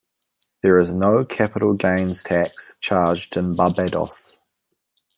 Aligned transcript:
There 0.63 0.79
is 0.79 0.95
no 0.95 1.23
capital 1.23 1.73
gains 1.75 2.23
tax 2.23 2.75
charged 2.81 3.37
in 3.37 3.53
Barbados. 3.55 4.35